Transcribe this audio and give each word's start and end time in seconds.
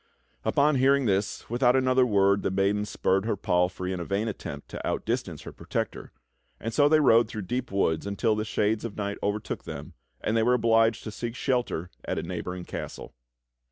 LTpon 0.43 0.79
hearing 0.79 1.05
this, 1.05 1.47
without 1.47 1.75
another 1.75 2.07
word 2.07 2.41
the 2.41 2.49
maiden 2.49 2.85
spurred 2.85 3.23
her 3.25 3.35
palfrey 3.37 3.93
in 3.93 3.99
a 3.99 4.03
vain 4.03 4.27
attempt 4.27 4.67
to 4.69 4.83
outdistance 4.87 5.43
her 5.43 5.51
protector, 5.51 6.11
and 6.59 6.73
so 6.73 6.89
they 6.89 6.99
rode 6.99 7.27
through 7.27 7.43
deep 7.43 7.69
w'oods 7.69 8.07
until 8.07 8.35
the 8.35 8.43
shades 8.43 8.83
of 8.83 8.97
night 8.97 9.19
overtook 9.21 9.63
them, 9.63 9.93
and 10.19 10.35
they 10.35 10.41
w^ere 10.41 10.55
obliged 10.55 11.03
to 11.03 11.11
seek 11.11 11.35
shelter 11.35 11.91
at 12.03 12.17
a 12.17 12.23
neighboring 12.23 12.65
castle. 12.65 13.13